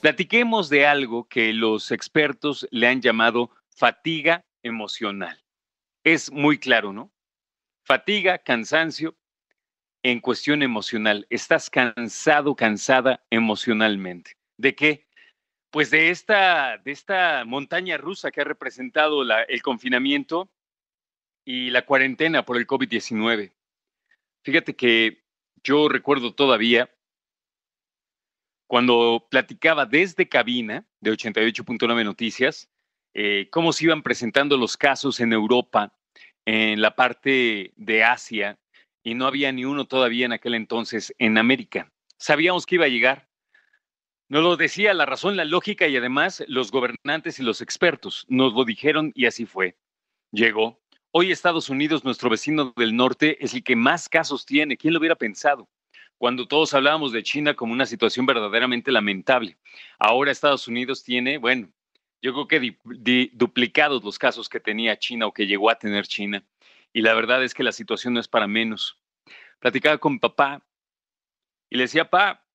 [0.01, 5.45] Platiquemos de algo que los expertos le han llamado fatiga emocional.
[6.03, 7.13] Es muy claro, ¿no?
[7.85, 9.19] Fatiga, cansancio
[10.03, 11.27] en cuestión emocional.
[11.29, 14.39] Estás cansado, cansada emocionalmente.
[14.57, 15.07] ¿De qué?
[15.69, 20.49] Pues de esta, de esta montaña rusa que ha representado el confinamiento
[21.47, 23.53] y la cuarentena por el COVID-19.
[24.43, 25.25] Fíjate que
[25.63, 26.91] yo recuerdo todavía
[28.67, 32.69] cuando platicaba desde cabina de 88.9 Noticias,
[33.15, 35.97] eh, cómo se iban presentando los casos en Europa,
[36.45, 38.59] en la parte de Asia,
[39.05, 41.93] y no había ni uno todavía en aquel entonces en América.
[42.19, 43.29] Sabíamos que iba a llegar.
[44.29, 48.27] Nos lo decía la razón, la lógica y además los gobernantes y los expertos.
[48.29, 49.77] Nos lo dijeron y así fue.
[50.33, 50.81] Llegó.
[51.19, 54.77] Hoy Estados Unidos, nuestro vecino del norte, es el que más casos tiene.
[54.77, 55.67] ¿Quién lo hubiera pensado?
[56.19, 59.57] Cuando todos hablábamos de China como una situación verdaderamente lamentable.
[59.99, 61.73] Ahora Estados Unidos tiene, bueno,
[62.21, 66.45] yo creo que duplicados los casos que tenía China o que llegó a tener China.
[66.93, 69.01] Y la verdad es que la situación no es para menos.
[69.59, 70.67] Platicaba con papá
[71.71, 72.47] y le decía, pa,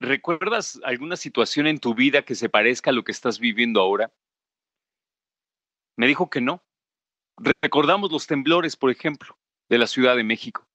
[0.00, 4.12] ¿recuerdas alguna situación en tu vida que se parezca a lo que estás viviendo ahora?
[5.94, 6.64] Me dijo que no,
[7.62, 10.66] Recordamos los temblores, por ejemplo, de la Ciudad de México.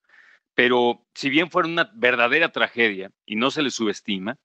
[0.55, 4.37] Pero si bien fueron una verdadera tragedia y no se le subestima,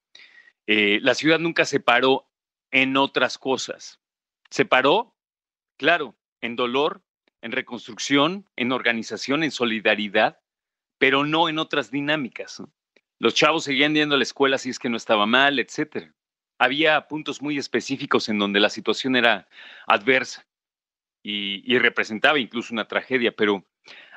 [0.66, 2.28] eh, la ciudad nunca se paró
[2.70, 4.00] en otras cosas.
[4.50, 5.14] Se paró,
[5.76, 7.02] claro, en dolor,
[7.42, 10.40] en reconstrucción, en organización, en solidaridad,
[10.98, 12.62] pero no en otras dinámicas.
[13.18, 16.12] Los chavos seguían yendo a la escuela si es que no estaba mal, etc.
[16.58, 19.48] Había puntos muy específicos en donde la situación era
[19.86, 20.47] adversa
[21.22, 23.64] y, representaba incluso una tragedia, pero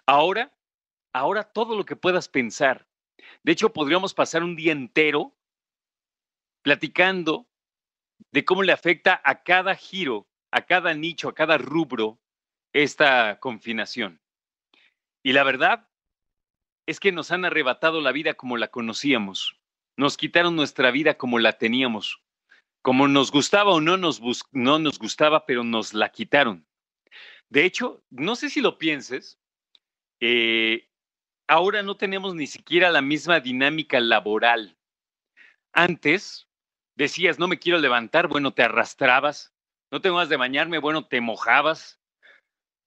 [0.05, 0.53] ahora,
[1.13, 2.87] ahora todo lo que puedas pensar.
[3.43, 5.35] De hecho, podríamos pasar un día entero
[6.63, 7.47] platicando
[8.31, 12.19] de cómo le afecta a cada giro, a cada nicho, a cada rubro
[12.73, 14.21] esta confinación.
[15.23, 15.87] Y la verdad
[16.85, 19.59] es que nos han arrebatado la vida como la conocíamos,
[19.97, 22.21] nos quitaron nuestra vida como la teníamos,
[22.81, 24.21] como nos gustaba o no nos,
[24.51, 26.65] no nos gustaba, pero nos la quitaron.
[27.51, 29.37] De hecho, no sé si lo pienses,
[30.21, 30.87] eh,
[31.47, 34.77] ahora no tenemos ni siquiera la misma dinámica laboral.
[35.73, 36.47] Antes
[36.95, 39.53] decías, no me quiero levantar, bueno, te arrastrabas.
[39.91, 41.99] No tengo más de bañarme, bueno, te mojabas.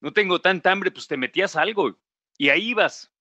[0.01, 1.99] No tengo tanta hambre, pues te metías algo.
[2.39, 3.13] Y ahí ibas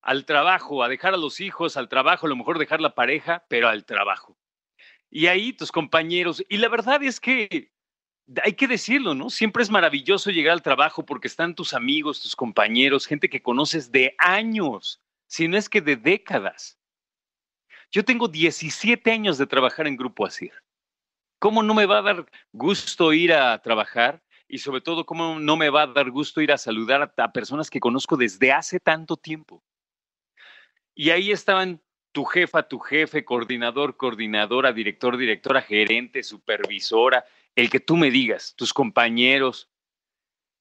[0.00, 3.44] al trabajo, a dejar a los hijos, al trabajo, a lo mejor dejar la pareja,
[3.48, 4.38] pero al trabajo.
[5.10, 6.42] Y ahí tus compañeros.
[6.48, 7.70] Y la verdad es que
[8.42, 9.30] hay que decirlo, ¿no?
[9.30, 13.90] Siempre es maravilloso llegar al trabajo porque están tus amigos, tus compañeros, gente que conoces
[13.90, 16.78] de años, si no es que de décadas.
[17.90, 20.52] Yo tengo 17 años de trabajar en Grupo ASIR.
[21.40, 24.22] ¿Cómo no me va a dar gusto ir a trabajar?
[24.46, 27.32] Y sobre todo, ¿cómo no me va a dar gusto ir a saludar a, a
[27.32, 29.62] personas que conozco desde hace tanto tiempo?
[30.94, 31.80] Y ahí estaban
[32.12, 37.24] tu jefa, tu jefe, coordinador, coordinadora, director, directora, gerente, supervisora,
[37.56, 39.70] el que tú me digas, tus compañeros,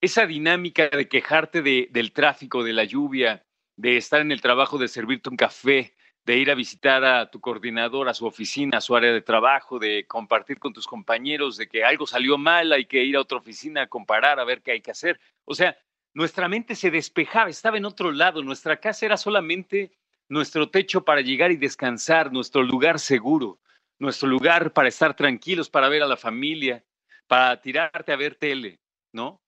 [0.01, 3.45] esa dinámica de quejarte del tráfico, de la lluvia,
[3.75, 5.93] de estar en el trabajo, de servirte un café,
[6.25, 9.79] de ir a visitar a tu coordinador, a su oficina, a su área de trabajo,
[9.79, 13.37] de compartir con tus compañeros, de que algo salió mal, hay que ir a otra
[13.37, 15.19] oficina a comparar, a ver qué hay que hacer.
[15.45, 15.77] O sea,
[16.13, 19.91] nuestra mente se despejaba, estaba en otro lado, nuestra casa era solamente
[20.27, 23.59] nuestro techo para llegar y descansar, nuestro lugar seguro
[23.99, 26.83] nuestro lugar para estar tranquilos, para ver a la familia,
[27.27, 28.79] para tirarte a ver tele,
[29.11, 29.41] ¿no?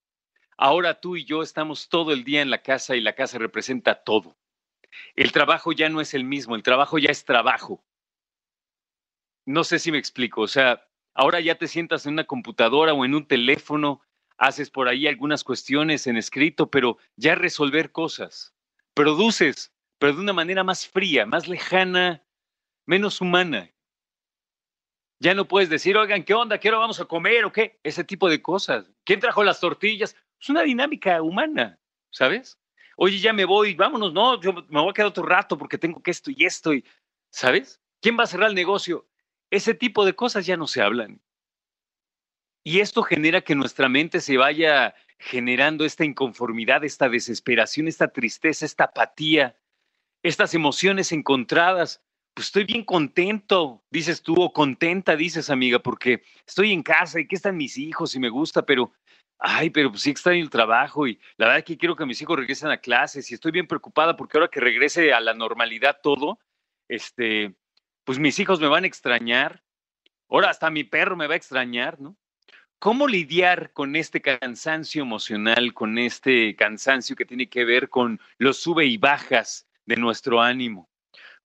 [0.57, 4.03] Ahora tú y yo estamos todo el día en la casa y la casa representa
[4.03, 4.37] todo.
[5.15, 7.83] El trabajo ya no es el mismo, el trabajo ya es trabajo.
[9.45, 13.05] No sé si me explico, o sea, ahora ya te sientas en una computadora o
[13.05, 14.01] en un teléfono,
[14.37, 18.53] haces por ahí algunas cuestiones en escrito, pero ya resolver cosas.
[18.93, 22.23] Produces, pero de una manera más fría, más lejana,
[22.85, 23.71] menos humana.
[25.21, 26.59] Ya no puedes decir, oigan, ¿qué onda?
[26.59, 27.79] ¿Qué hora vamos a comer o qué?
[27.83, 28.89] Ese tipo de cosas.
[29.03, 30.15] ¿Quién trajo las tortillas?
[30.39, 31.79] Es una dinámica humana,
[32.09, 32.59] ¿sabes?
[32.97, 36.01] Oye, ya me voy, vámonos, no, yo me voy a quedar otro rato porque tengo
[36.01, 36.83] que esto y esto, y,
[37.29, 37.79] ¿sabes?
[38.01, 39.07] ¿Quién va a cerrar el negocio?
[39.51, 41.21] Ese tipo de cosas ya no se hablan.
[42.63, 48.65] Y esto genera que nuestra mente se vaya generando esta inconformidad, esta desesperación, esta tristeza,
[48.65, 49.55] esta apatía,
[50.23, 52.01] estas emociones encontradas
[52.33, 57.27] pues estoy bien contento, dices tú, o contenta, dices amiga, porque estoy en casa y
[57.27, 58.93] que están mis hijos y me gusta, pero
[59.39, 62.21] ay, pero pues sí extraño el trabajo y la verdad es que quiero que mis
[62.21, 65.99] hijos regresen a clases y estoy bien preocupada porque ahora que regrese a la normalidad
[66.01, 66.39] todo,
[66.87, 67.55] este,
[68.03, 69.63] pues mis hijos me van a extrañar,
[70.29, 72.15] ahora hasta mi perro me va a extrañar, ¿no?
[72.79, 78.57] ¿Cómo lidiar con este cansancio emocional, con este cansancio que tiene que ver con los
[78.57, 80.90] sube y bajas de nuestro ánimo?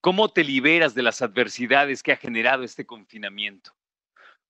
[0.07, 3.73] ¿Cómo te liberas de las adversidades que ha generado este confinamiento?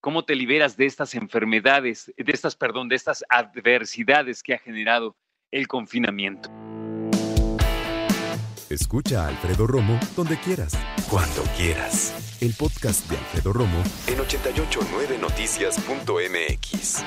[0.03, 5.17] ¿Cómo te liberas de estas enfermedades, de estas, perdón, de estas adversidades que ha generado
[5.51, 6.51] el confinamiento?
[8.69, 12.37] Escucha a Alfredo Romo donde quieras, cuando quieras.
[12.43, 17.03] El podcast de Alfredo Romo en 889noticias.mx.